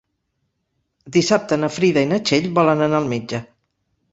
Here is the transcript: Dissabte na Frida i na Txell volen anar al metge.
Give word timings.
Dissabte 1.17 1.59
na 1.65 1.69
Frida 1.75 2.05
i 2.07 2.09
na 2.15 2.21
Txell 2.31 2.51
volen 2.59 2.85
anar 2.87 3.03
al 3.03 3.11
metge. 3.13 3.43